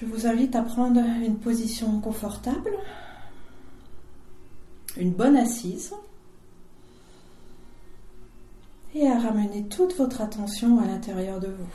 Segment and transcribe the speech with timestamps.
[0.00, 2.70] Je vous invite à prendre une position confortable,
[4.96, 5.92] une bonne assise
[8.94, 11.74] et à ramener toute votre attention à l'intérieur de vous.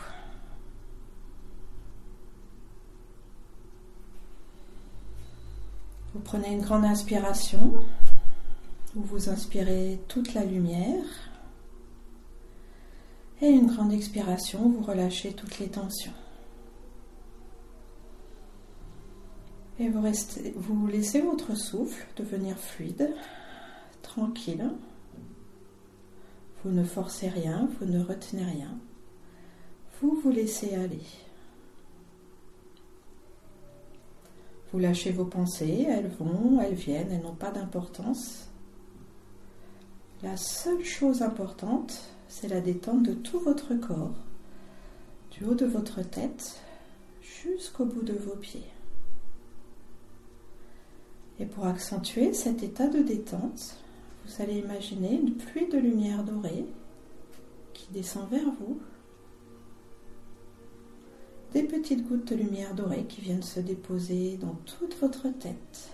[6.16, 7.76] Vous prenez une grande inspiration,
[8.96, 11.30] vous inspirez toute la lumière
[13.40, 16.25] et une grande expiration, vous relâchez toutes les tensions.
[19.78, 23.14] Et vous, laissez votre souffle devenir fluide,
[24.02, 24.72] tranquille.
[26.64, 28.78] Vous ne forcez rien, vous ne retenez rien.
[30.00, 31.04] Vous vous laissez aller.
[34.72, 38.50] Vous lâchez vos pensées, elles vont, elles viennent, elles n'ont pas d'importance.
[40.24, 44.16] La seule chose importante, c'est la détente de tout votre corps,
[45.32, 46.62] du haut de votre tête
[47.22, 48.66] jusqu'au bout de vos pieds.
[51.40, 53.78] Et pour accentuer cet état de détente,
[54.26, 56.66] vous allez imaginer une pluie de lumière dorée
[57.74, 58.80] qui descend vers vous.
[61.54, 65.90] Des petites gouttes de lumière dorée qui viennent se déposer dans toute votre tête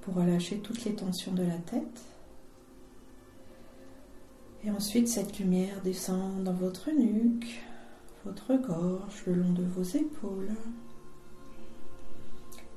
[0.00, 2.00] pour relâcher toutes les tensions de la tête.
[4.64, 7.60] Et ensuite, cette lumière descend dans votre nuque,
[8.24, 10.50] votre gorge, le long de vos épaules.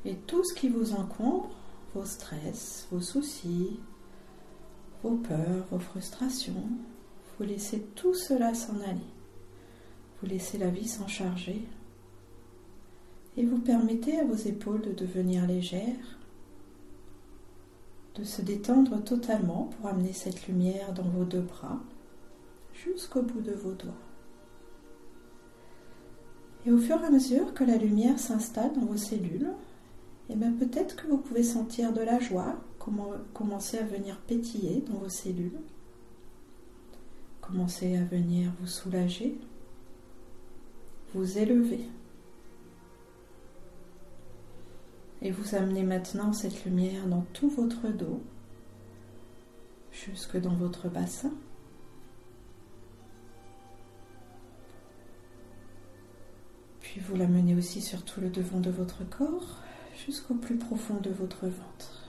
[0.05, 1.49] Et tout ce qui vous encombre,
[1.93, 3.79] vos stress, vos soucis,
[5.03, 6.69] vos peurs, vos frustrations,
[7.37, 8.99] vous laissez tout cela s'en aller.
[10.19, 11.65] Vous laissez la vie s'en charger.
[13.37, 16.19] Et vous permettez à vos épaules de devenir légères,
[18.15, 21.79] de se détendre totalement pour amener cette lumière dans vos deux bras
[22.73, 23.93] jusqu'au bout de vos doigts.
[26.65, 29.51] Et au fur et à mesure que la lumière s'installe dans vos cellules,
[30.31, 32.55] et eh bien peut-être que vous pouvez sentir de la joie
[33.33, 35.59] commencer à venir pétiller dans vos cellules,
[37.41, 39.37] commencer à venir vous soulager,
[41.13, 41.85] vous élever.
[45.21, 48.21] Et vous amenez maintenant cette lumière dans tout votre dos,
[49.91, 51.33] jusque dans votre bassin.
[56.79, 59.60] Puis vous l'amenez aussi sur tout le devant de votre corps,
[60.05, 62.07] jusqu'au plus profond de votre ventre.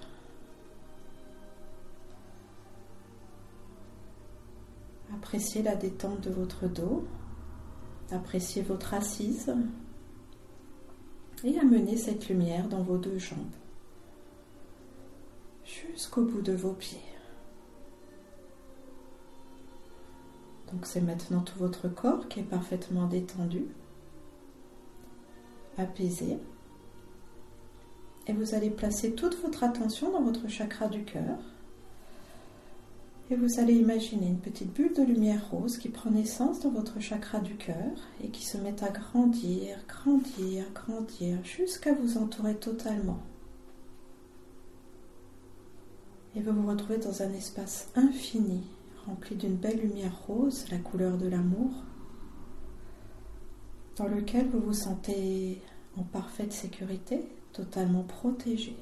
[5.14, 7.04] Appréciez la détente de votre dos,
[8.10, 9.54] appréciez votre assise
[11.44, 13.38] et amenez cette lumière dans vos deux jambes
[15.64, 16.98] jusqu'au bout de vos pieds.
[20.72, 23.66] Donc c'est maintenant tout votre corps qui est parfaitement détendu,
[25.76, 26.38] apaisé.
[28.27, 31.38] Et vous allez placer toute votre attention dans votre chakra du cœur.
[33.31, 37.00] Et vous allez imaginer une petite bulle de lumière rose qui prend naissance dans votre
[37.00, 43.21] chakra du cœur et qui se met à grandir, grandir, grandir jusqu'à vous entourer totalement.
[46.37, 48.62] Et vous vous retrouvez dans un espace infini,
[49.06, 51.71] rempli d'une belle lumière rose, la couleur de l'amour,
[53.97, 55.60] dans lequel vous vous sentez
[55.97, 57.21] en parfaite sécurité,
[57.52, 58.76] totalement protégé.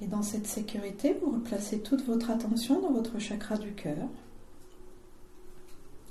[0.00, 4.08] Et dans cette sécurité, vous replacez toute votre attention dans votre chakra du cœur.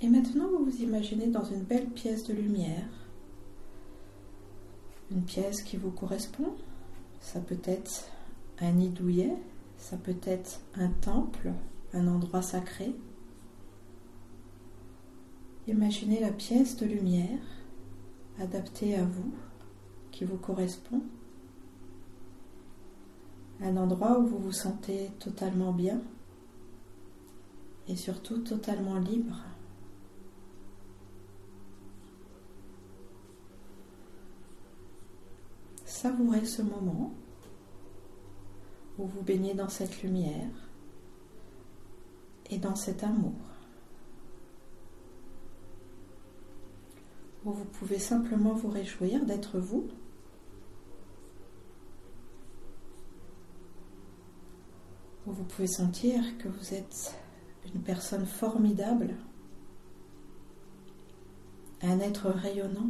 [0.02, 2.90] Et maintenant, vous vous imaginez dans une belle pièce de lumière.
[5.12, 6.56] Une pièce qui vous correspond.
[7.22, 8.10] Ça peut être
[8.60, 9.34] un nid douillet,
[9.78, 11.52] ça peut être un temple,
[11.94, 12.94] un endroit sacré.
[15.68, 17.40] Imaginez la pièce de lumière
[18.40, 19.34] adaptée à vous,
[20.12, 21.02] qui vous correspond.
[23.62, 26.02] Un endroit où vous vous sentez totalement bien
[27.88, 29.42] et surtout totalement libre.
[35.84, 37.12] Savourez ce moment
[39.00, 40.70] où vous baignez dans cette lumière
[42.52, 43.55] et dans cet amour.
[47.46, 49.88] Où vous pouvez simplement vous réjouir d'être vous.
[55.28, 57.16] Où vous pouvez sentir que vous êtes
[57.74, 59.16] une personne formidable,
[61.82, 62.90] un être rayonnant,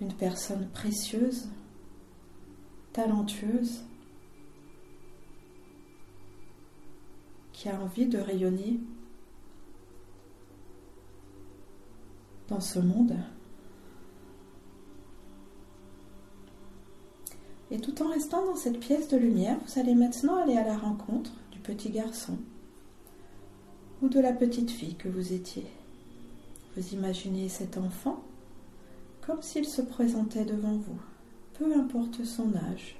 [0.00, 1.48] une personne précieuse,
[2.92, 3.84] talentueuse,
[7.52, 8.80] qui a envie de rayonner
[12.60, 13.16] ce monde.
[17.70, 20.76] Et tout en restant dans cette pièce de lumière, vous allez maintenant aller à la
[20.76, 22.36] rencontre du petit garçon
[24.02, 25.66] ou de la petite fille que vous étiez.
[26.76, 28.22] Vous imaginez cet enfant
[29.26, 31.00] comme s'il se présentait devant vous,
[31.54, 32.96] peu importe son âge,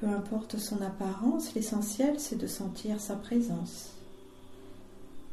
[0.00, 3.92] peu importe son apparence, l'essentiel c'est de sentir sa présence.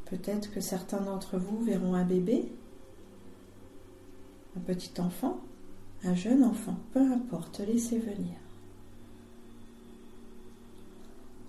[0.06, 2.52] Peut-être que certains d'entre vous verront un bébé,
[4.60, 5.40] petit enfant,
[6.04, 8.36] un jeune enfant, peu importe, laissez venir.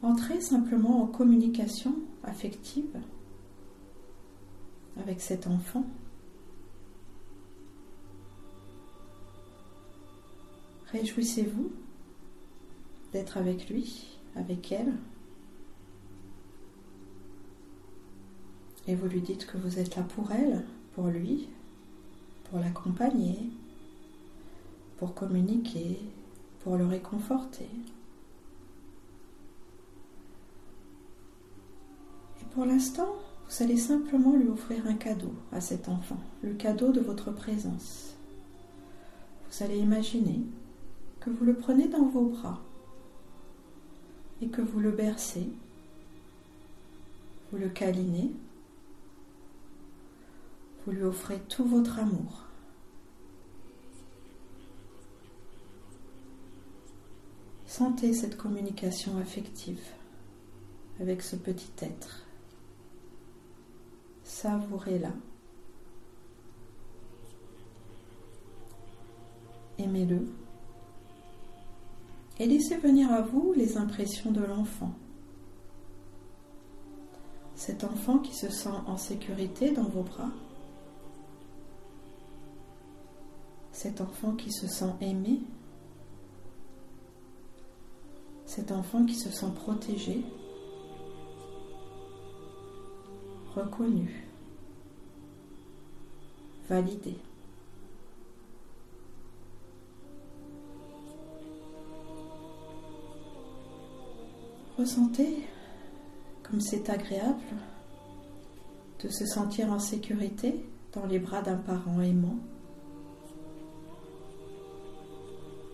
[0.03, 2.99] Entrez simplement en communication affective
[4.99, 5.85] avec cet enfant.
[10.87, 11.71] Réjouissez-vous
[13.13, 14.95] d'être avec lui, avec elle.
[18.89, 20.65] Et vous lui dites que vous êtes là pour elle,
[20.95, 21.49] pour lui,
[22.51, 23.39] pour l'accompagner,
[24.99, 25.99] pour communiquer,
[26.65, 27.69] pour le réconforter.
[32.41, 33.15] Et pour l'instant,
[33.49, 38.15] vous allez simplement lui offrir un cadeau à cet enfant, le cadeau de votre présence.
[39.51, 40.41] Vous allez imaginer
[41.21, 42.61] que vous le prenez dans vos bras
[44.43, 45.49] et que vous le bercez,
[47.53, 48.33] vous le câlinez,
[50.91, 52.43] vous lui offrez tout votre amour.
[57.65, 59.81] Sentez cette communication affective
[60.99, 62.27] avec ce petit être.
[64.25, 65.13] Savourez-la.
[69.79, 70.27] Aimez-le
[72.41, 74.93] et laissez venir à vous les impressions de l'enfant.
[77.55, 80.33] Cet enfant qui se sent en sécurité dans vos bras.
[83.83, 85.41] Cet enfant qui se sent aimé.
[88.45, 90.23] Cet enfant qui se sent protégé.
[93.55, 94.27] Reconnu.
[96.69, 97.17] Validé.
[104.77, 105.39] Ressentez
[106.43, 107.41] comme c'est agréable
[109.03, 112.37] de se sentir en sécurité dans les bras d'un parent aimant,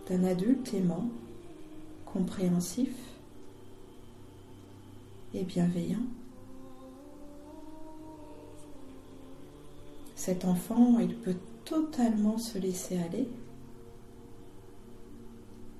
[0.09, 1.09] d'un adulte aimant,
[2.05, 2.93] compréhensif
[5.33, 6.05] et bienveillant.
[10.15, 13.27] Cet enfant, il peut totalement se laisser aller,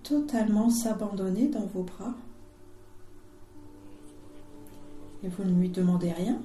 [0.04, 2.14] totalement s'abandonner dans vos bras
[5.24, 6.40] et vous ne lui demandez rien.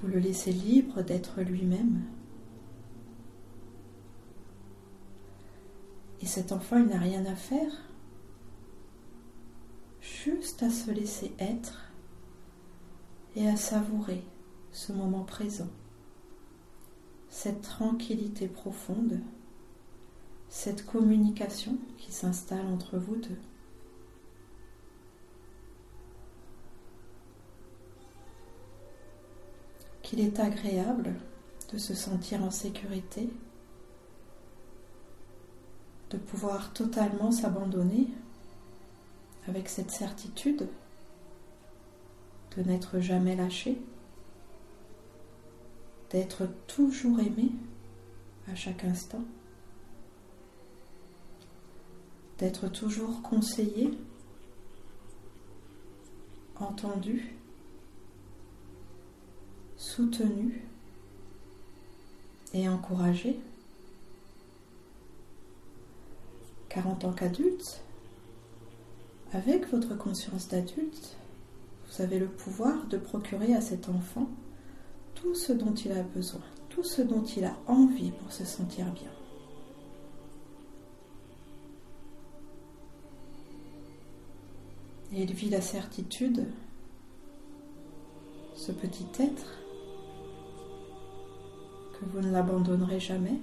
[0.00, 2.02] Vous le laissez libre d'être lui-même.
[6.20, 7.72] Et cet enfant, il n'a rien à faire,
[10.00, 11.90] juste à se laisser être
[13.34, 14.22] et à savourer
[14.72, 15.68] ce moment présent,
[17.28, 19.20] cette tranquillité profonde,
[20.48, 23.38] cette communication qui s'installe entre vous deux.
[30.06, 31.16] qu'il est agréable
[31.72, 33.28] de se sentir en sécurité,
[36.10, 38.08] de pouvoir totalement s'abandonner
[39.48, 40.68] avec cette certitude
[42.56, 43.78] de n'être jamais lâché,
[46.10, 47.50] d'être toujours aimé
[48.50, 49.22] à chaque instant,
[52.38, 53.90] d'être toujours conseillé,
[56.58, 57.36] entendu
[59.76, 60.62] soutenu
[62.54, 63.40] et encouragé.
[66.76, 67.80] Car en tant qu'adulte,
[69.32, 71.16] avec votre conscience d'adulte,
[71.88, 74.28] vous avez le pouvoir de procurer à cet enfant
[75.14, 78.92] tout ce dont il a besoin, tout ce dont il a envie pour se sentir
[78.92, 79.08] bien.
[85.14, 86.46] Et il vit la certitude,
[88.54, 89.62] ce petit être,
[91.98, 93.40] que vous ne l'abandonnerez jamais,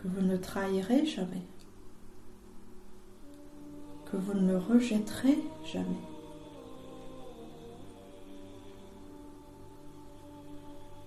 [0.00, 1.42] que vous ne trahirez jamais,
[4.10, 6.02] que vous ne le rejetterez jamais.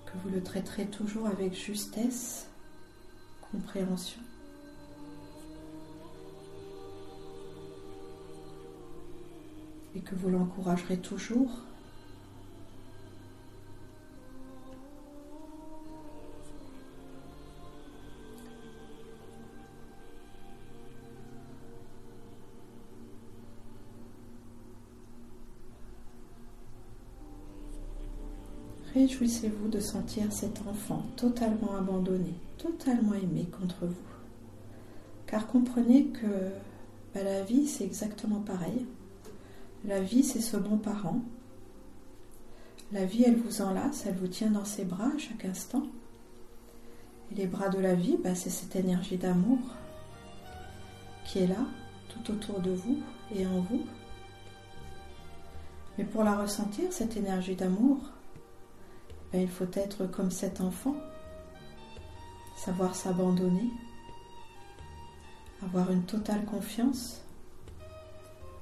[0.05, 2.49] que vous le traiterez toujours avec justesse,
[3.49, 4.19] compréhension.
[9.95, 11.51] et que vous l'encouragerez toujours.
[29.11, 34.07] Réjouissez-vous de sentir cet enfant totalement abandonné, totalement aimé contre vous.
[35.27, 36.27] Car comprenez que
[37.13, 38.85] bah, la vie, c'est exactement pareil.
[39.83, 41.19] La vie, c'est ce bon parent.
[42.93, 45.83] La vie, elle vous enlace, elle vous tient dans ses bras à chaque instant.
[47.31, 49.59] Et les bras de la vie, bah, c'est cette énergie d'amour
[51.25, 51.65] qui est là,
[52.07, 52.99] tout autour de vous
[53.35, 53.83] et en vous.
[55.97, 58.10] Mais pour la ressentir, cette énergie d'amour,
[59.31, 60.95] bah, il faut être comme cet enfant,
[62.57, 63.69] savoir s'abandonner,
[65.63, 67.21] avoir une totale confiance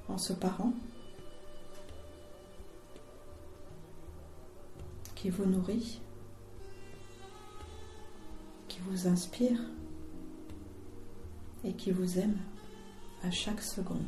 [0.08, 0.72] en ce parent
[5.14, 6.00] qui vous nourrit,
[8.68, 9.60] qui vous inspire
[11.64, 12.38] et qui vous aime
[13.22, 13.98] à chaque seconde.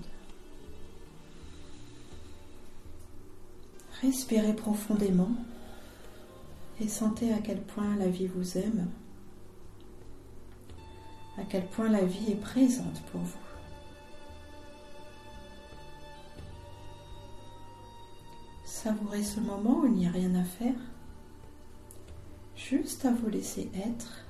[4.00, 5.30] Respirez profondément
[6.82, 8.88] et sentez à quel point la vie vous aime
[11.38, 13.38] à quel point la vie est présente pour vous.
[18.64, 20.74] Savourez ce moment où il n'y a rien à faire,
[22.56, 24.24] juste à vous laisser être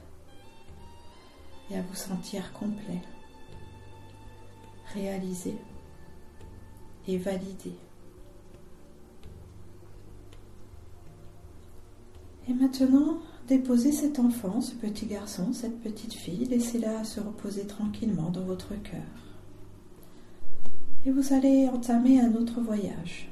[1.71, 3.00] et à vous sentir complet,
[4.94, 5.56] réalisé
[7.09, 7.73] et validé.
[12.62, 18.45] Maintenant, Déposez cet enfant, ce petit garçon, cette petite fille, laissez-la se reposer tranquillement dans
[18.45, 19.02] votre cœur.
[21.04, 23.28] Et vous allez entamer un autre voyage.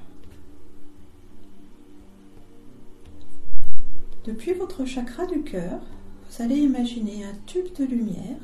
[4.24, 5.80] Depuis votre chakra du cœur,
[6.28, 8.40] vous allez imaginer un tube de lumière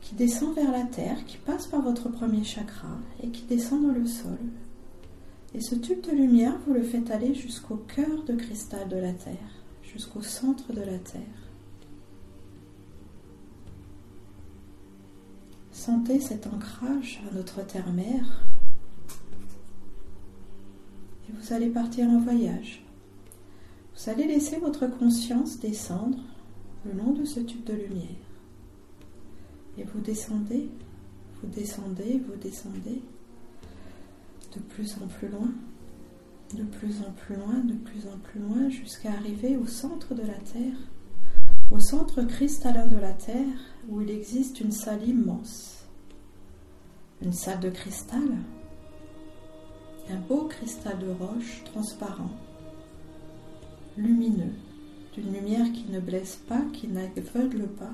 [0.00, 3.92] qui descend vers la terre, qui passe par votre premier chakra et qui descend dans
[3.92, 4.38] le sol.
[5.54, 9.12] Et ce tube de lumière, vous le faites aller jusqu'au cœur de cristal de la
[9.12, 9.63] terre
[9.94, 11.22] jusqu'au centre de la Terre.
[15.70, 18.44] Sentez cet ancrage à notre terre-mère
[21.28, 22.84] et vous allez partir en voyage.
[23.94, 26.18] Vous allez laisser votre conscience descendre
[26.84, 28.08] le long de ce tube de lumière.
[29.78, 30.68] Et vous descendez,
[31.40, 33.00] vous descendez, vous descendez
[34.56, 35.52] de plus en plus loin
[36.54, 40.22] de plus en plus loin, de plus en plus loin, jusqu'à arriver au centre de
[40.22, 40.76] la Terre,
[41.70, 43.58] au centre cristallin de la Terre,
[43.88, 45.84] où il existe une salle immense,
[47.22, 48.28] une salle de cristal,
[50.10, 52.30] un beau cristal de roche transparent,
[53.96, 54.52] lumineux,
[55.14, 57.92] d'une lumière qui ne blesse pas, qui n'aveugle pas.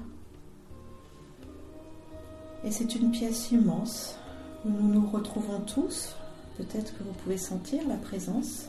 [2.65, 4.19] Et c'est une pièce immense
[4.65, 6.15] où nous nous retrouvons tous
[6.61, 8.67] Peut-être que vous pouvez sentir la présence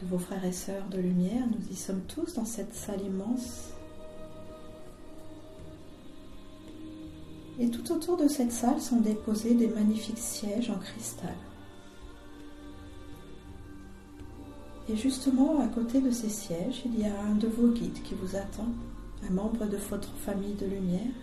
[0.00, 1.46] de vos frères et sœurs de lumière.
[1.46, 3.68] Nous y sommes tous dans cette salle immense.
[7.60, 11.36] Et tout autour de cette salle sont déposés des magnifiques sièges en cristal.
[14.88, 18.14] Et justement, à côté de ces sièges, il y a un de vos guides qui
[18.14, 18.66] vous attend,
[19.24, 21.14] un membre de votre famille de lumière,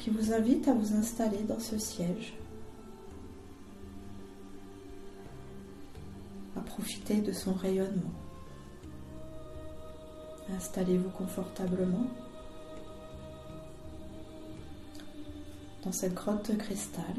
[0.00, 2.34] qui vous invite à vous installer dans ce siège.
[6.72, 8.12] Profiter de son rayonnement.
[10.56, 12.06] Installez-vous confortablement
[15.84, 17.14] dans cette grotte de cristal.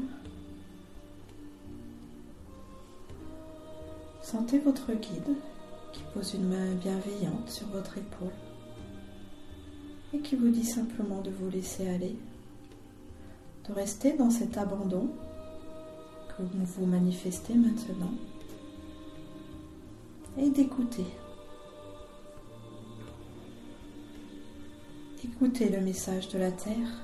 [4.22, 5.36] Sentez votre guide
[5.92, 8.32] qui pose une main bienveillante sur votre épaule
[10.12, 12.16] et qui vous dit simplement de vous laisser aller,
[13.68, 15.10] de rester dans cet abandon
[16.36, 18.14] que vous manifestez maintenant
[20.38, 21.06] et d'écouter.
[25.22, 27.02] Écoutez le message de la Terre.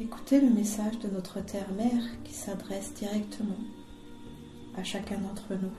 [0.00, 3.58] Écoutez le message de notre Terre-Mère qui s'adresse directement
[4.76, 5.72] à chacun d'entre nous.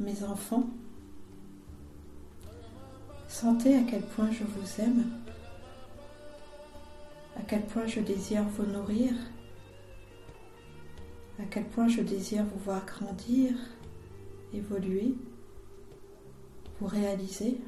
[0.00, 0.68] Mes enfants,
[3.26, 5.10] sentez à quel point je vous aime,
[7.36, 9.12] à quel point je désire vous nourrir
[11.40, 13.52] à quel point je désire vous voir grandir,
[14.52, 15.14] évoluer,
[16.80, 17.60] vous réaliser.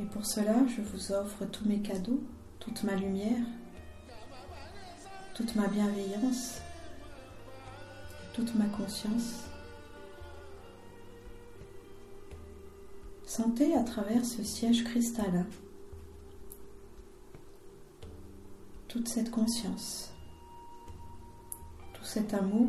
[0.00, 2.22] Et pour cela, je vous offre tous mes cadeaux,
[2.58, 3.44] toute ma lumière,
[5.34, 6.60] toute ma bienveillance,
[8.32, 9.44] toute ma conscience.
[13.24, 15.46] Sentez à travers ce siège cristallin
[18.92, 20.12] toute cette conscience,
[21.94, 22.68] tout cet amour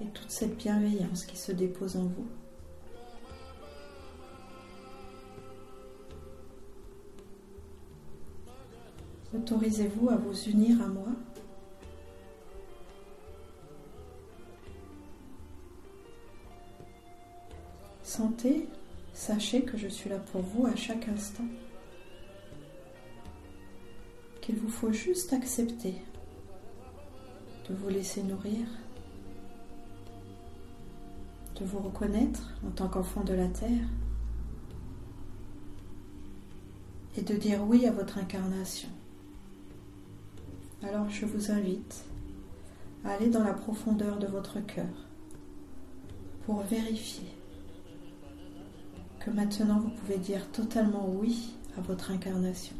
[0.00, 2.26] et toute cette bienveillance qui se dépose en vous.
[9.36, 11.08] Autorisez-vous à vous unir à moi
[18.02, 18.66] Sentez,
[19.12, 21.44] sachez que je suis là pour vous à chaque instant.
[24.50, 25.94] Qu'il vous faut juste accepter
[27.68, 28.66] de vous laisser nourrir,
[31.54, 33.86] de vous reconnaître en tant qu'enfant de la Terre
[37.16, 38.88] et de dire oui à votre incarnation.
[40.82, 42.04] Alors je vous invite
[43.04, 45.06] à aller dans la profondeur de votre cœur
[46.44, 47.30] pour vérifier
[49.20, 52.74] que maintenant vous pouvez dire totalement oui à votre incarnation.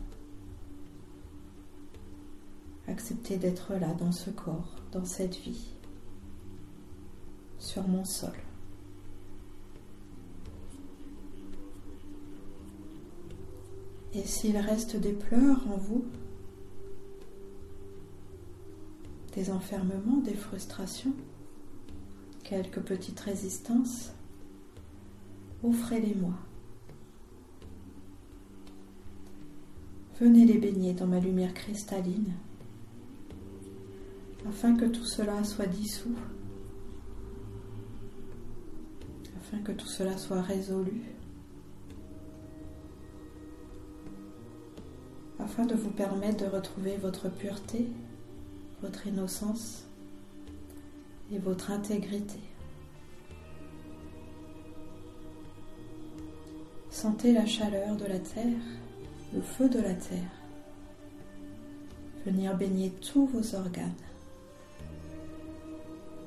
[2.91, 5.77] Acceptez d'être là dans ce corps, dans cette vie,
[7.61, 8.35] sur mon sol.
[14.13, 16.05] Et s'il reste des pleurs en vous,
[19.37, 21.15] des enfermements, des frustrations,
[22.43, 24.11] quelques petites résistances,
[25.63, 26.35] offrez-les-moi.
[30.21, 32.35] Venez les baigner dans ma lumière cristalline,
[34.49, 36.15] afin que tout cela soit dissous,
[39.39, 41.03] afin que tout cela soit résolu,
[45.39, 47.89] afin de vous permettre de retrouver votre pureté,
[48.83, 49.85] votre innocence
[51.33, 52.41] et votre intégrité.
[56.91, 58.61] Sentez la chaleur de la terre,
[59.33, 60.31] le feu de la terre,
[62.27, 63.95] venir baigner tous vos organes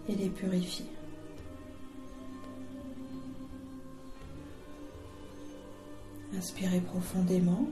[0.08, 0.86] et les purifier.
[6.36, 7.68] Inspirez profondément,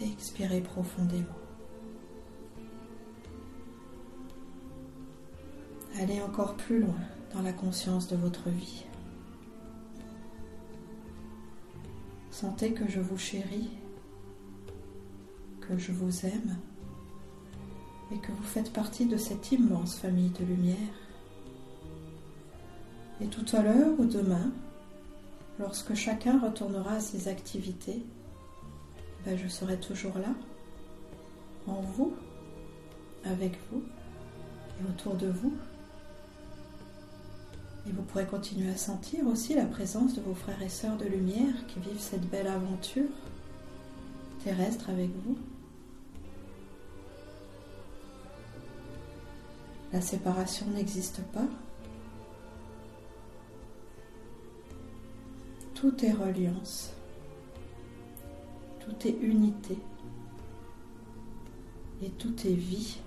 [0.00, 1.26] expirez profondément.
[5.98, 7.00] Allez encore plus loin
[7.34, 8.84] dans la conscience de votre vie.
[12.30, 13.70] Sentez que je vous chéris,
[15.60, 16.56] que je vous aime
[18.12, 20.76] et que vous faites partie de cette immense famille de lumière.
[23.20, 24.50] Et tout à l'heure ou demain,
[25.58, 28.02] lorsque chacun retournera à ses activités,
[29.24, 30.34] ben je serai toujours là,
[31.66, 32.14] en vous,
[33.24, 33.82] avec vous
[34.80, 35.52] et autour de vous.
[37.86, 41.06] Et vous pourrez continuer à sentir aussi la présence de vos frères et sœurs de
[41.06, 43.08] lumière qui vivent cette belle aventure
[44.42, 45.36] terrestre avec vous.
[49.92, 51.48] La séparation n'existe pas.
[55.74, 56.92] Tout est reliance.
[58.80, 59.76] Tout est unité.
[62.02, 62.98] Et tout est vie.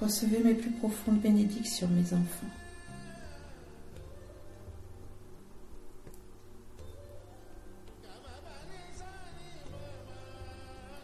[0.00, 2.65] Recevez mes plus profondes bénédictions, mes enfants.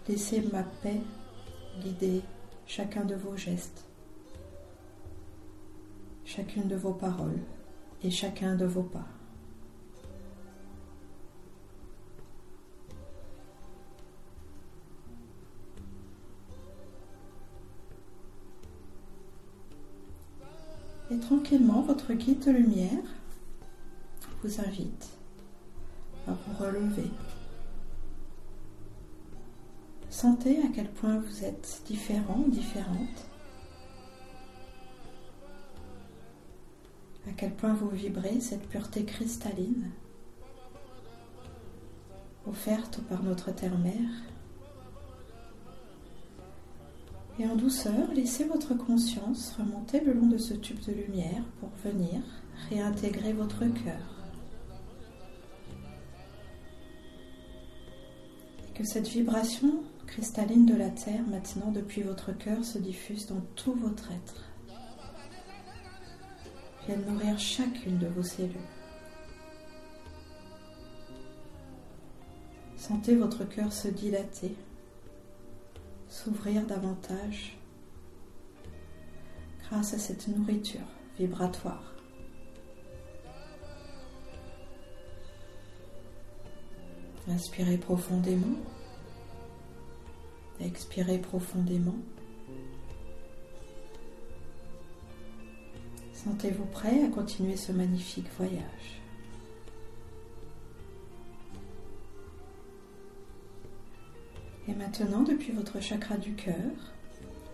[0.08, 1.00] Laissez ma paix
[1.80, 2.22] guider
[2.66, 3.84] chacun de vos gestes,
[6.24, 7.38] chacune de vos paroles
[8.02, 9.06] et chacun de vos pas.
[21.12, 23.04] Et tranquillement, votre guide de lumière
[24.42, 25.10] vous invite
[26.26, 27.10] à vous relever.
[30.12, 33.26] Sentez à quel point vous êtes différent, différente.
[37.26, 39.90] À quel point vous vibrez cette pureté cristalline
[42.46, 44.10] offerte par notre terre-mère.
[47.38, 51.70] Et en douceur, laissez votre conscience remonter le long de ce tube de lumière pour
[51.82, 52.20] venir
[52.68, 54.18] réintégrer votre cœur.
[58.68, 63.40] Et que cette vibration cristalline de la Terre maintenant depuis votre cœur se diffuse dans
[63.56, 64.44] tout votre être.
[66.84, 68.52] viennent nourrir chacune de vos cellules.
[72.76, 74.54] Sentez votre cœur se dilater,
[76.10, 77.56] s'ouvrir davantage
[79.62, 80.80] grâce à cette nourriture
[81.18, 81.94] vibratoire.
[87.28, 88.58] Inspirez profondément.
[90.64, 91.96] Expirez profondément.
[96.12, 99.02] Sentez-vous prêt à continuer ce magnifique voyage.
[104.68, 106.54] Et maintenant, depuis votre chakra du cœur,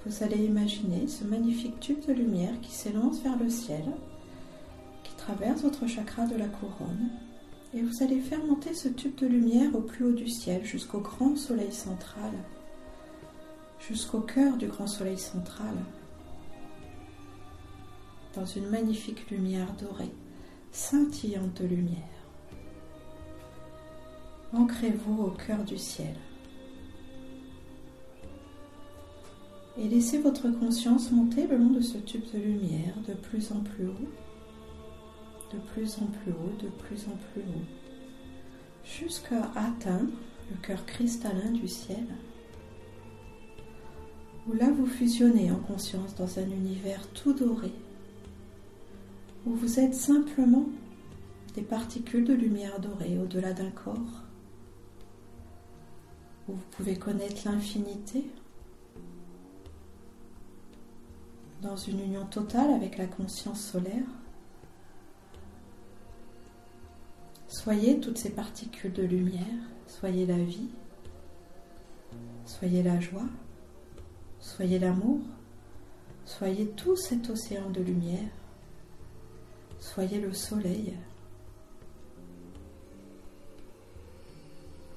[0.04, 3.84] vous allez imaginer ce magnifique tube de lumière qui s'élance vers le ciel,
[5.02, 7.08] qui traverse votre chakra de la couronne
[7.74, 11.00] et vous allez faire monter ce tube de lumière au plus haut du ciel jusqu'au
[11.00, 12.32] grand soleil central,
[13.88, 15.74] jusqu'au cœur du grand soleil central,
[18.34, 20.12] dans une magnifique lumière dorée,
[20.70, 21.96] scintillante de lumière.
[24.52, 26.14] Ancrez-vous au cœur du ciel.
[29.78, 33.60] Et laissez votre conscience monter le long de ce tube de lumière de plus en
[33.60, 34.08] plus haut
[35.52, 37.64] de plus en plus haut, de plus en plus haut,
[38.84, 40.12] jusqu'à atteindre
[40.50, 42.06] le cœur cristallin du ciel,
[44.48, 47.72] où là vous fusionnez en conscience dans un univers tout doré,
[49.46, 50.66] où vous êtes simplement
[51.54, 54.22] des particules de lumière dorée au-delà d'un corps,
[56.48, 58.24] où vous pouvez connaître l'infinité
[61.60, 64.06] dans une union totale avec la conscience solaire.
[67.48, 69.42] Soyez toutes ces particules de lumière,
[69.88, 70.68] soyez la vie,
[72.46, 73.26] soyez la joie,
[74.48, 75.20] soyez l'amour,
[76.24, 78.30] soyez tout cet océan de lumière,
[79.78, 80.94] soyez le soleil.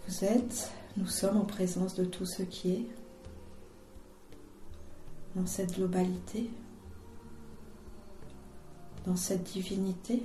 [0.07, 2.87] Vous êtes, nous sommes en présence de tout ce qui est,
[5.35, 6.49] dans cette globalité,
[9.05, 10.23] dans cette divinité.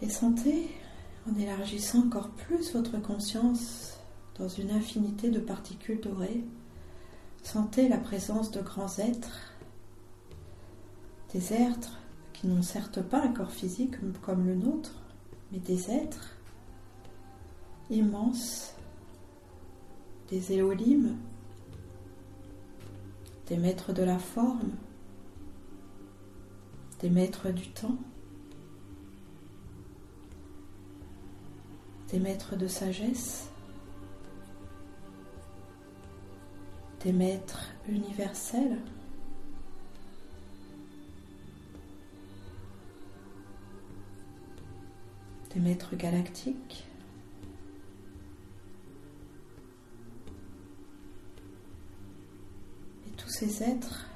[0.00, 0.70] Et sentez,
[1.28, 3.98] en élargissant encore plus votre conscience
[4.38, 6.44] dans une infinité de particules dorées,
[7.42, 9.52] sentez la présence de grands êtres,
[11.32, 11.98] des êtres
[12.32, 14.94] qui n'ont certes pas un corps physique comme le nôtre,
[15.50, 16.36] mais des êtres
[17.90, 18.74] immenses,
[20.30, 21.16] des éolimes,
[23.48, 24.70] des maîtres de la forme,
[27.00, 27.96] des maîtres du temps.
[32.10, 33.48] Des maîtres de sagesse,
[37.04, 38.78] des maîtres universels.
[45.54, 46.84] des maîtres galactiques.
[53.06, 54.06] Et tous ces êtres,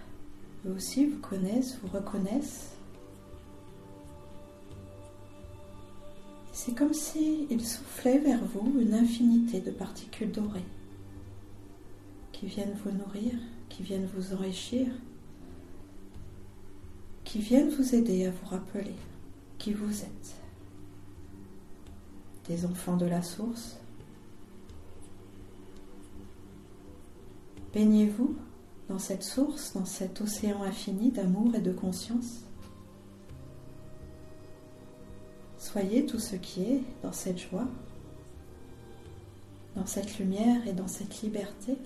[0.67, 2.72] eux aussi, vous connaissent, vous reconnaissent
[6.65, 10.63] C'est comme s'il soufflait vers vous une infinité de particules dorées
[12.31, 13.33] qui viennent vous nourrir,
[13.69, 14.87] qui viennent vous enrichir,
[17.25, 18.95] qui viennent vous aider à vous rappeler
[19.59, 20.37] qui vous êtes.
[22.47, 23.79] Des enfants de la source.
[27.75, 28.37] Baignez-vous
[28.89, 32.45] dans cette source, dans cet océan infini d'amour et de conscience.
[35.73, 37.67] Soyez tout ce qui est dans cette joie,
[39.75, 41.79] dans cette lumière et dans cette liberté.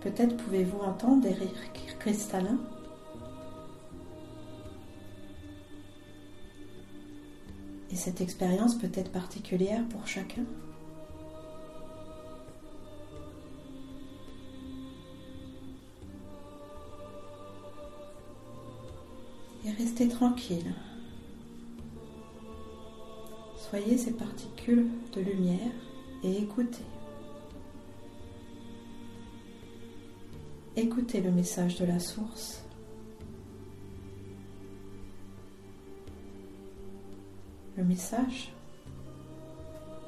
[0.00, 2.60] Peut-être pouvez-vous entendre des rires cristallins.
[7.90, 10.44] Et cette expérience peut être particulière pour chacun.
[20.00, 20.74] Restez tranquille.
[23.56, 25.72] Soyez ces particules de lumière
[26.24, 26.84] et écoutez.
[30.76, 32.64] Écoutez le message de la source.
[37.76, 38.52] Le message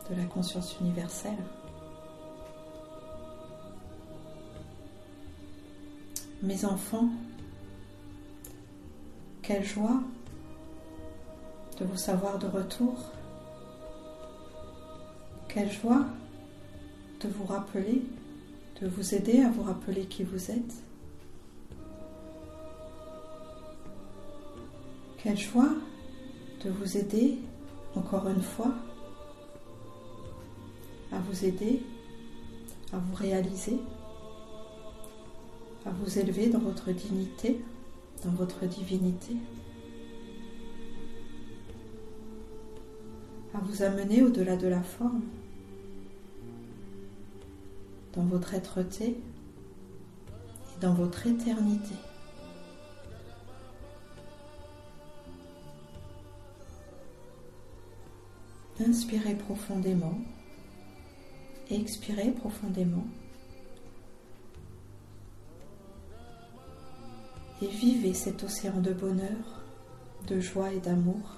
[0.09, 1.45] de la conscience universelle.
[6.43, 7.11] Mes enfants,
[9.43, 10.01] quelle joie
[11.79, 12.95] de vous savoir de retour.
[15.49, 16.07] Quelle joie
[17.21, 18.03] de vous rappeler
[18.81, 20.75] de vous aider à vous rappeler qui vous êtes.
[25.23, 25.71] Quelle joie
[26.65, 27.39] de vous aider
[27.95, 28.75] encore une fois
[31.13, 31.83] à vous aider
[32.93, 33.79] à vous réaliser,
[35.87, 37.61] à vous élever dans votre dignité,
[38.25, 39.37] dans votre divinité,
[43.55, 45.23] à vous amener au-delà de la forme,
[48.15, 51.95] dans votre être-té et dans votre éternité.
[58.81, 60.19] Inspirez profondément,
[61.71, 63.07] expirez profondément
[67.63, 69.63] et vivez cet océan de bonheur,
[70.27, 71.37] de joie et d'amour,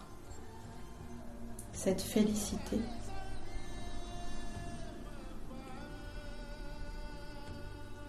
[1.75, 2.79] cette félicité.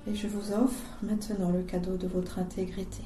[0.07, 3.03] Et je vous offre maintenant le cadeau de votre intégrité.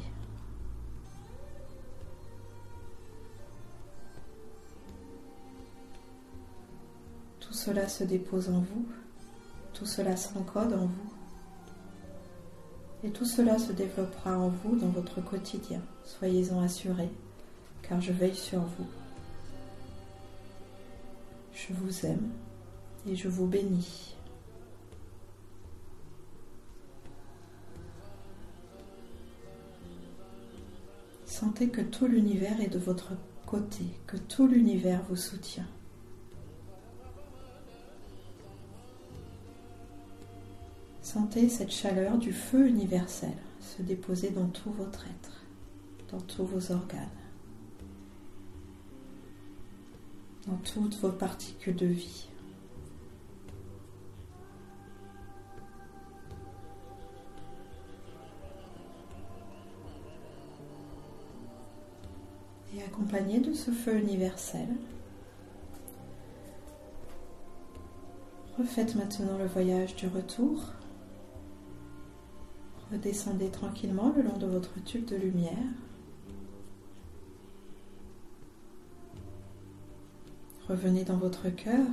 [7.39, 8.85] Tout cela se dépose en vous,
[9.73, 11.18] tout cela s'encode en vous,
[13.03, 15.81] et tout cela se développera en vous dans votre quotidien.
[16.03, 17.11] Soyez-en assurés,
[17.81, 18.87] car je veille sur vous.
[21.53, 22.29] Je vous aime
[23.07, 24.15] et je vous bénis.
[31.25, 33.13] Sentez que tout l'univers est de votre
[33.45, 35.67] côté, que tout l'univers vous soutient.
[41.11, 45.43] Sentez cette chaleur du feu universel se déposer dans tout votre être,
[46.11, 47.09] dans tous vos organes,
[50.45, 52.27] dans toutes vos particules de vie.
[62.75, 64.67] Et accompagné de ce feu universel,
[68.59, 70.73] refaites maintenant le voyage du retour.
[72.91, 75.53] Redescendez tranquillement le long de votre tube de lumière.
[80.67, 81.85] Revenez dans votre cœur.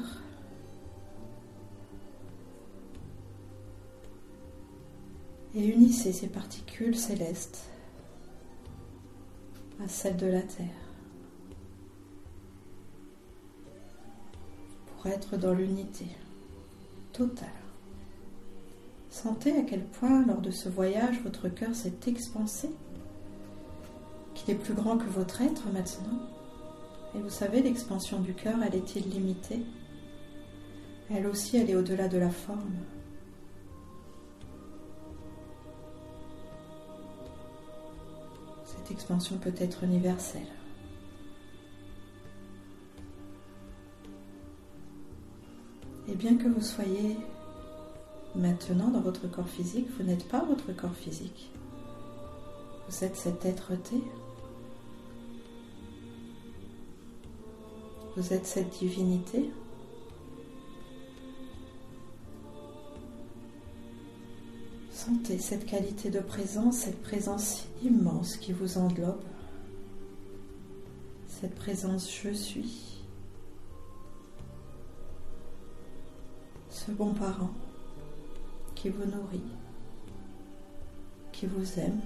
[5.54, 7.70] Et unissez ces particules célestes
[9.82, 10.66] à celles de la Terre.
[14.86, 16.06] Pour être dans l'unité
[17.12, 17.65] totale.
[19.22, 22.68] Sentez à quel point, lors de ce voyage, votre cœur s'est expansé,
[24.34, 26.20] qu'il est plus grand que votre être maintenant.
[27.14, 29.64] Et vous savez, l'expansion du cœur, elle est illimitée.
[31.10, 32.74] Elle aussi, elle est au-delà de la forme.
[38.66, 40.52] Cette expansion peut être universelle.
[46.06, 47.16] Et bien que vous soyez
[48.36, 51.50] maintenant dans votre corps physique, vous n'êtes pas votre corps physique.
[52.88, 54.00] Vous êtes cet être-té.
[58.16, 59.50] Vous êtes cette divinité.
[64.92, 69.20] Sentez cette qualité de présence, cette présence immense qui vous englobe.
[71.28, 73.04] Cette présence je suis.
[76.70, 77.50] Ce bon parent
[78.86, 79.42] qui vous nourrit,
[81.32, 82.00] qui vous aime,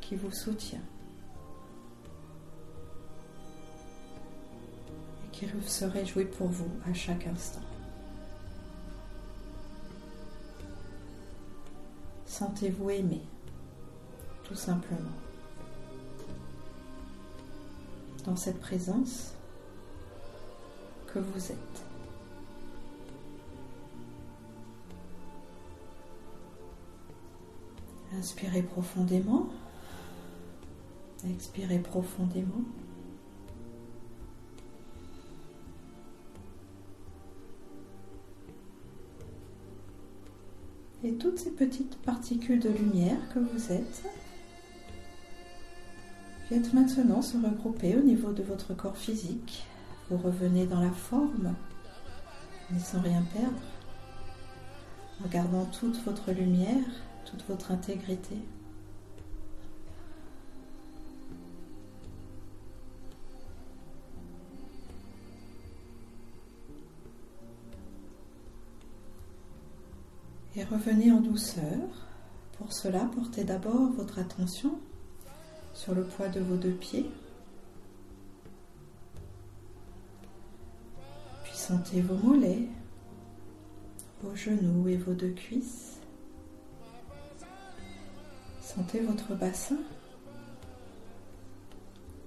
[0.00, 0.82] qui vous soutient
[5.24, 7.62] et qui se réjouit pour vous à chaque instant.
[12.26, 13.22] Sentez-vous aimé,
[14.42, 15.16] tout simplement.
[18.24, 19.34] Dans cette présence
[21.06, 21.85] que vous êtes.
[28.18, 29.48] Inspirez profondément.
[31.28, 32.62] Expirez profondément.
[41.04, 44.02] Et toutes ces petites particules de lumière que vous êtes
[46.50, 49.64] viennent maintenant se regrouper au niveau de votre corps physique.
[50.10, 51.54] Vous revenez dans la forme,
[52.70, 53.62] mais sans rien perdre,
[55.24, 56.84] en gardant toute votre lumière
[57.26, 58.36] toute votre intégrité.
[70.56, 71.62] Et revenez en douceur.
[72.56, 74.78] Pour cela, portez d'abord votre attention
[75.74, 77.10] sur le poids de vos deux pieds.
[81.44, 82.68] Puis sentez vos mollets,
[84.22, 85.95] vos genoux et vos deux cuisses.
[88.76, 89.78] Sentez votre bassin.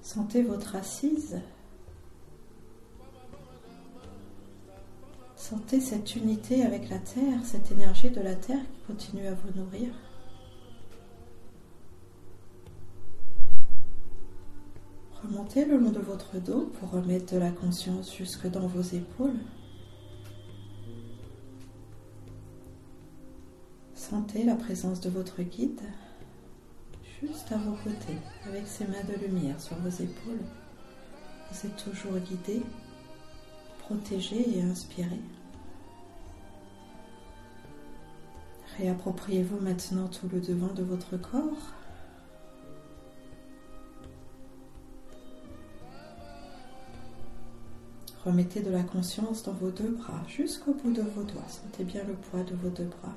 [0.02, 1.40] Sentez votre assise.
[5.36, 9.60] Sentez cette unité avec la terre, cette énergie de la terre qui continue à vous
[9.60, 9.94] nourrir.
[15.22, 19.40] Remontez le long de votre dos pour remettre de la conscience jusque dans vos épaules.
[23.94, 25.82] Sentez la présence de votre guide
[27.22, 30.40] juste à vos côtés, avec ses mains de lumière sur vos épaules.
[31.52, 32.62] Vous êtes toujours guidé,
[33.80, 35.20] protégé et inspiré.
[38.78, 41.74] Réappropriez-vous maintenant tout le devant de votre corps.
[48.24, 51.48] Remettez de la conscience dans vos deux bras jusqu'au bout de vos doigts.
[51.48, 53.16] Sentez bien le poids de vos deux bras.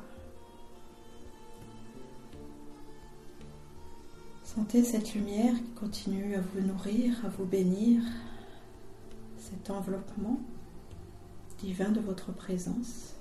[4.54, 8.02] Sentez cette lumière qui continue à vous nourrir, à vous bénir,
[9.38, 10.38] cet enveloppement
[11.58, 13.14] divin de votre présence.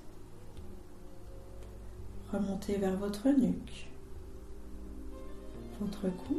[2.30, 3.88] Remontez vers votre nuque,
[5.80, 6.38] votre cou,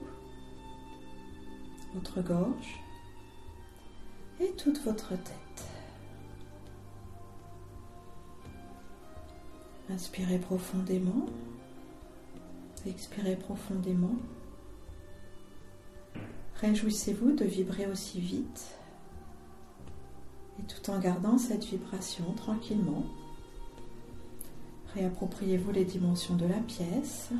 [1.96, 2.80] votre gorge
[4.40, 5.68] et toute votre tête.
[9.90, 11.26] Inspirez profondément,
[12.86, 14.18] expirez profondément.
[16.63, 18.78] Réjouissez-vous de vibrer aussi vite
[20.58, 23.04] et tout en gardant cette vibration tranquillement.
[24.93, 27.32] Réappropriez-vous les dimensions de la pièce,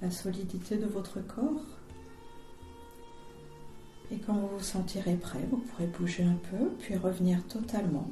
[0.00, 1.66] la solidité de votre corps.
[4.10, 8.10] Et quand vous vous sentirez prêt, vous pourrez bouger un peu, puis revenir totalement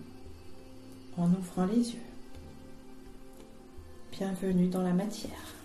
[1.17, 2.09] en ouvrant les yeux.
[4.13, 5.58] Bienvenue dans la matière.